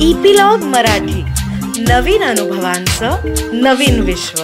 Epilogue 0.00 0.58
Marathi. 0.58 1.22
नवीन 1.82 2.22
अनुभवांचं 2.22 3.16
नवीन 3.52 4.00
विश्व. 4.00 4.42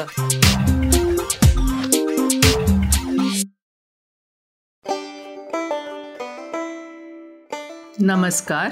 नमस्कार. 8.01 8.71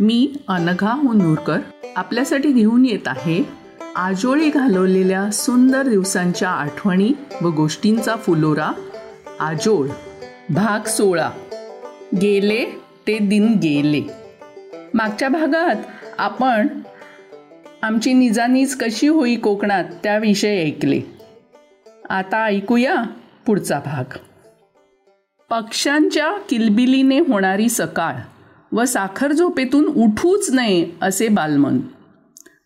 मी 0.00 0.32
अनघा 0.48 0.94
मुनूरकर. 0.94 1.58
आपल्यासाठी 1.96 2.52
घेऊन 2.52 2.86
येत 2.86 3.08
आहे 3.08 3.42
आजोळी 3.96 4.50
घालवलेल्या 4.50 5.30
सुंदर 5.30 5.82
दिवसांच्या 5.82 6.50
आठवणी 6.50 7.12
व 7.42 7.48
गोष्टींचा 7.48 8.16
फुलोरा 8.16 8.72
आजोळ 9.40 9.88
भाग 10.50 10.88
सोळा. 10.88 11.30
गेले 12.22 12.64
ते 13.06 13.18
दिन 13.18 13.46
गेले. 13.46 14.21
मागच्या 14.94 15.28
भागात 15.28 15.76
आपण 16.18 16.66
आमची 17.82 18.12
निजानीज 18.12 18.74
कशी 18.74 19.08
होई 19.08 19.36
कोकणात 19.36 19.84
त्याविषयी 20.02 20.62
ऐकले. 20.62 21.00
आता 22.10 22.44
ऐकूया 22.44 23.02
पुढचा 23.46 23.78
भाग. 23.78 24.16
पक्ष्यांच्या 25.50 26.32
किलबिलीने 26.48 27.18
होणारी 27.18 27.68
सकाळ 27.68 28.14
व 28.72 28.84
साखर 28.84 29.32
झोपेतून 29.32 29.86
उठूच 29.86 30.50
नये 30.50 30.90
असे 31.02 31.28
बालमन. 31.28 31.80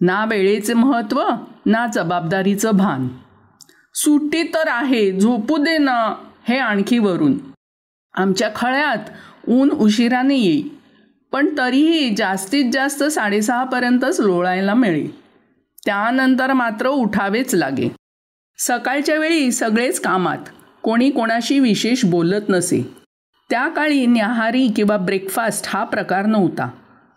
ना 0.01 0.25
वेळेचे 0.25 0.75
महत्त्व 0.75 1.23
ना 1.67 1.87
जबाबदारीचं 1.95 2.71
भान. 2.71 3.09
सुट्टी 3.95 4.43
तर 4.43 4.69
आहे 4.69 5.21
झोपू 5.21 5.57
दे 5.57 5.79
ना 5.79 6.15
हे 6.49 6.59
आणखी 6.59 6.99
वरून. 6.99 7.39
आमच्या 8.15 8.51
खळ्यात 8.57 9.11
ऊन 9.49 9.71
उशिराने 9.71 10.37
येई. 10.37 10.63
पण 11.33 11.59
तरीही 11.59 12.15
जास्तीत 12.17 12.65
जास्त 12.73 13.05
साडेसहापर्यंतच 13.05 14.21
लोळायला 14.21 14.75
मिळेल. 14.75 15.21
त्यानंतर 15.85 16.53
मात्र 16.53 16.89
उठावेच 16.89 17.55
लागे. 17.55 17.89
सकाळच्या 18.59 19.19
वेळी 19.19 19.53
सगळेच 19.53 20.01
कामात 20.01 20.39
कोणी 20.83 21.11
कोणाशी 21.11 21.59
विशेष 21.59 22.05
बोलत 22.05 22.43
नसे. 22.49 22.97
त्या 23.51 23.69
काळी 23.69 24.07
न्याहारी 24.07 24.69
किंवा 24.77 24.97
ब्रेकफास्ट 24.97 25.65
हा 25.69 25.85
प्रकार 25.85 26.27
नव्हता. 26.27 26.69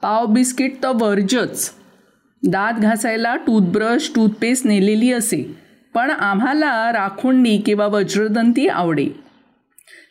पाव 0.01 0.25
बिस्किट 0.25 0.83
तर 0.83 0.91
वर्जच. 0.95 1.71
दात 2.47 2.73
घासायला 2.73 3.35
टूथब्रश 3.35 4.11
टूथपेस्ट 4.15 4.67
नेलेली 4.67 5.13
असे. 5.13 5.57
पण 5.93 6.11
आम्हाला 6.11 6.91
राखुंडी 6.93 7.57
किंवा 7.57 7.85
वज्रदंती 7.85 8.67
आवडे. 8.67 9.07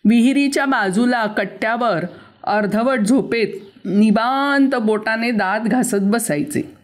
विहिरीच्या 0.05 0.65
बाजूला 0.65 1.27
कट्ट्यावर 1.27 2.05
अर्धवट 2.45 2.99
झोपेत 2.99 3.49
निबांत 3.89 4.75
बोटाने 4.75 5.31
दात 5.31 5.61
घासत 5.61 5.97
बसायचे. 6.01 6.75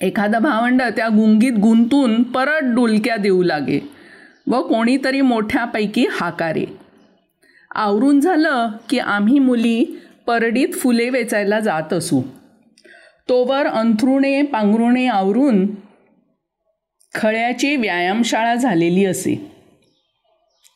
एखादा 0.00 0.38
भावंड 0.38 0.82
त्या 0.82 1.08
गुंगीत 1.08 1.52
गुंतून 1.52 2.22
परत 2.22 2.60
डुलक्या 2.62 3.16
देऊ 3.16 3.42
लागे 3.42 3.80
व 4.46 4.62
कोणीतरी 4.62 5.20
मोठ्यापैकी 5.20 6.06
हाकारे. 6.10 6.64
आवरून 7.74 8.20
झालं 8.20 8.70
की 8.88 8.98
आम्ही 8.98 9.38
मुली 9.38 10.00
परडीत 10.26 10.68
फुले 10.72 11.10
वेचायला 11.10 11.60
जात 11.60 11.92
असू. 11.92 12.22
तोवर 13.28 13.66
अंथरुणे 13.66 14.42
पांघरुणे 14.42 15.06
आवरून 15.06 15.66
खळ्याची 17.14 17.76
व्यायामशाळा 17.76 18.54
झालेली 18.54 19.04
असे. 19.04 19.59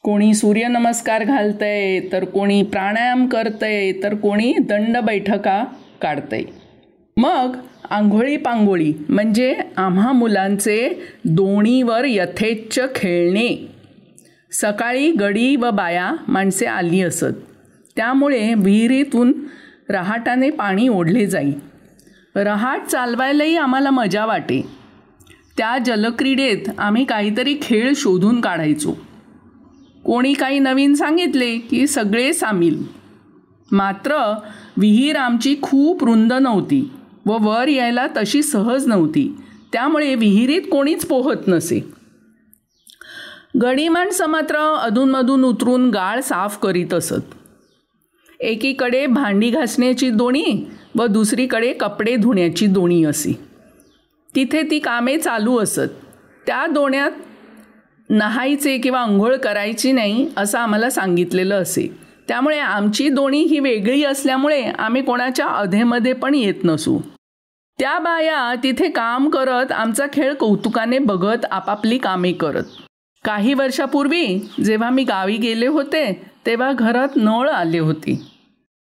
कोणी 0.04 0.34
सूर्यनमस्कार 0.34 1.24
घालतंय 1.24 2.00
तर 2.00 2.24
कोणी 2.24 2.62
प्राणायाम 2.62 3.26
करतंय 3.26 3.92
तर 3.92 4.14
कोणी 4.14 4.52
दंड 4.52 4.96
बैठका 4.98 5.64
काढतंय. 6.02 6.42
मग 7.16 7.56
आंघोळी 7.90 8.36
पांगोळी 8.36 8.94
म्हणजे 9.08 9.56
आम्हा 9.76 10.12
मुलांचे 10.12 11.02
दोणीवर 11.24 12.04
यथेच्छ 12.04 12.80
खेळणे. 12.94 13.68
सकाळी 14.52 15.12
गडी 15.12 15.56
व 15.56 15.70
बाया 15.70 16.12
माणसे 16.28 16.66
आली 16.66 17.02
असत. 17.02 17.24
त्यामुळे 17.96 18.54
विहिरीतून 18.56 19.32
रहाटाने 19.88 20.50
पाणी 20.50 20.88
ओढले 20.88 21.26
जाई. 21.26 21.52
रहाट 22.36 22.82
चालवायलाही 22.82 23.56
आम्हाला 23.56 23.90
मजा 23.90 24.24
वाटे. 24.24 24.66
त्या 25.58 25.78
जलक्रीडेत 25.86 26.70
आम्ही 26.78 27.04
काहीतरी 27.04 27.58
खेळ 27.62 27.92
शोधून 27.96 28.40
काढायचो. 28.40 29.03
कोणी 30.04 30.34
काही 30.34 30.58
नवीन 30.58 30.94
सांगितले 30.94 31.58
की 31.58 31.86
सगळे 31.86 32.32
सामील. 32.32 32.82
मात्र 33.72 34.38
विहीर 34.76 35.16
आमची 35.16 35.56
खूप 35.62 36.04
रुंद 36.04 36.32
नव्हती 36.32 36.90
व 37.26 37.36
वर 37.40 37.68
यायला 37.68 38.06
तशी 38.06 38.42
सहज 38.42 38.86
नव्हती. 38.86 39.36
त्यामुळे 39.72 40.14
विहिरीत 40.14 40.62
कोणीच 40.70 41.06
पोहत 41.06 41.48
नसे. 41.48 41.80
गडी 43.62 43.88
माणसं 43.88 44.26
मात्र 44.26 44.56
अधूनमधून 44.56 45.44
उतरून 45.44 45.90
गाळ 45.90 46.20
साफ 46.20 46.58
करीत 46.58 46.94
असत. 46.94 47.34
एकीकडे 48.40 49.06
भांडी 49.06 49.50
घासण्याची 49.50 50.10
दोणी 50.10 50.66
व 50.94 51.06
दुसरीकडे 51.06 51.72
कपडे 51.72 52.16
धुण्याची 52.16 52.66
दोणी 52.66 53.04
असे. 53.04 53.38
तिथे 54.34 54.62
ती 54.70 54.78
कामे 54.78 55.18
चालू 55.18 55.58
असत. 55.58 55.80
त्या 56.46 56.66
दोण्यात 56.66 57.10
नहायचे 58.10 58.78
किंवा 58.78 59.00
आंघोळ 59.00 59.36
करायची 59.36 59.92
नाही 59.92 60.28
असं 60.36 60.58
आम्हाला 60.58 60.90
सांगितलेलं 60.90 61.62
असे. 61.62 61.96
त्यामुळे 62.28 62.58
आमची 62.58 63.08
दोणी 63.08 63.42
ही 63.42 63.58
वेगळी 63.58 64.04
असल्यामुळे 64.04 64.62
आम्ही 64.62 65.02
कोणाच्या 65.02 65.46
अधेमध्ये 65.46 66.12
पण 66.12 66.34
येत 66.34 66.54
नसू. 66.64 66.98
त्या 67.78 67.98
बाया 67.98 68.54
तिथे 68.62 68.88
काम 68.90 69.28
करत 69.28 69.72
आमचा 69.72 70.06
खेळ 70.12 70.34
कौतुकाने 70.34 70.98
बघत 70.98 71.44
आपापली 71.50 71.98
कामे 71.98 72.32
करत. 72.32 72.64
काही 73.24 73.54
वर्षापूर्वी 73.54 74.48
जेव्हा 74.64 74.90
मी 74.90 75.04
गावी 75.04 75.36
गेले 75.36 75.66
होते 75.66 76.26
तेव्हा 76.46 76.72
घरात 76.72 77.08
नळ 77.16 77.48
आले 77.48 77.78
होते. 77.78 78.22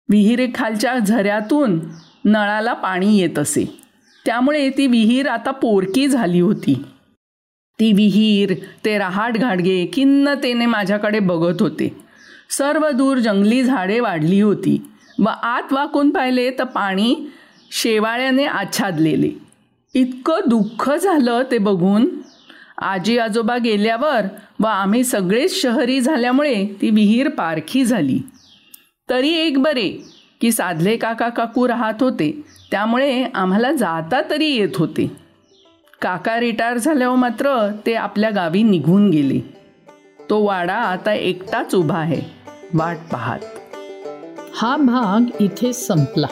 विहिरीखालच्या 0.10 1.00
झऱ्यातून 1.00 1.80
नळाला 2.26 2.74
पाणी 2.74 3.18
येत 3.18 3.40
असे. 3.40 3.80
त्यामुळे 4.26 4.70
ती 4.70 4.88
विहीर 4.88 5.28
आता 5.28 5.52
पोरकी 5.52 6.08
झाली 6.08 6.40
होती. 6.40 6.84
ती 7.80 7.92
विहीर 7.94 8.54
ते 8.86 8.98
रहाट 8.98 9.38
घाडगे 9.38 9.86
खिन्नतेने 9.94 10.66
माझ्याकडे 10.66 11.20
बघत 11.20 11.62
होते. 11.62 11.90
सर्व 12.50 12.90
दूर 12.90 13.18
जंगली 13.18 13.64
झाडे 13.64 14.00
वाढली 14.00 14.40
होती 14.42 14.78
व 15.20 15.28
आत 15.28 15.74
वाकून 15.74 16.10
पाहिले 16.10 16.50
तर 16.60 16.64
पाणी 16.64 17.14
शेवाळ्याने 17.72 18.46
आच्छादलेले. 18.46 19.30
इतकं 19.96 20.48
दुःख 20.48 20.90
झालं 20.92 21.44
ते 21.52 21.58
बघून. 21.58 22.08
आजी 22.82 23.18
आजोबा 23.18 23.58
गेल्यावर 23.58 24.26
व 24.60 24.66
आम्ही 24.66 25.04
सगळेच 25.04 25.62
शहरी 25.62 26.00
झाल्यामुळे 26.02 26.66
ती 26.82 26.90
विहीर 26.90 27.30
पारखी 27.30 27.84
झाली. 27.86 28.20
तरी 29.10 29.34
एक 29.36 29.58
बरे 29.60 29.90
की 30.42 30.52
साधले 30.52 30.96
काका 30.98 31.30
काकू 31.30 31.68
राहत 31.68 32.04
होते 32.04 32.32
त्यामुळे 32.72 33.24
आम्हाला 33.24 33.72
जाता 33.72 34.22
तरी 34.30 34.48
येत 34.48 34.76
होते. 34.76 35.12
काका 36.02 36.40
रिटायर 36.40 36.78
झाल्यावर 36.78 37.16
मात्र 37.16 37.72
ते 37.86 37.94
आपल्या 37.94 38.30
गावी 38.30 38.64
निघून 38.64 39.10
गेले. 39.10 39.40
तो 40.30 40.44
वाडा 40.44 40.74
आता 40.74 41.14
एकटाच 41.14 41.76
उभा 41.76 41.98
आहे. 41.98 42.22
वाट 42.74 42.98
पाहत. 43.12 43.40
हा 44.56 44.78
भाग 44.78 45.44
इथे 45.44 45.74
संपला. 45.74 46.28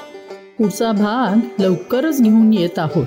पुढचा 0.57 0.91
भाग 0.91 1.61
लवकरच 1.61 2.21
घेऊन 2.21 2.53
येत 2.53 2.79
आहोत. 2.79 3.05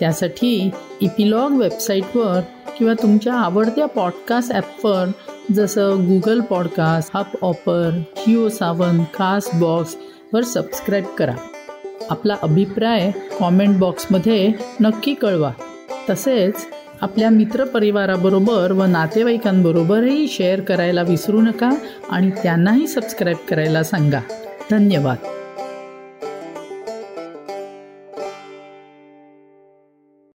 त्यासाठी 0.00 0.70
इपिलॉग 1.00 1.52
वेबसाईटवर 1.52 2.40
किंवा 2.78 2.92
तुमच्या 3.02 3.34
आवडत्या 3.34 3.86
पॉडकास्ट 3.86 4.52
ॲपवर 4.52 5.04
जसं 5.52 5.96
गुगल 6.08 6.40
पॉडकास्ट 6.40 7.16
हप 7.16 7.44
ऑपर 7.44 8.02
जिओ 8.16 8.48
सावन 8.48 9.04
कास्ट 9.04 9.50
बॉक्सवर 9.54 10.42
सबस्क्राईब 10.42 11.04
करा. 11.04 11.34
आपला 12.10 12.36
अभिप्राय 12.42 13.10
कॉमेंट 13.10 13.78
बॉक्समध्ये 13.78 14.52
नक्की 14.80 15.14
कळवा. 15.14 15.52
तसेच 16.10 16.54
आपल्या 17.00 17.30
मित्रपरिवाराबरोबर 17.30 18.72
व 18.72 18.84
नातेवाईकांबरोबरही 18.84 20.28
शेअर 20.28 20.60
करायला 20.60 21.02
विसरू 21.02 21.40
नका 21.40 21.70
आणि 22.10 22.30
त्यांनाही 22.30 22.86
सबस्क्राईब 22.86 23.36
करायला 23.48 23.82
सांगा. 23.82 24.20
धन्यवाद. 24.70 25.16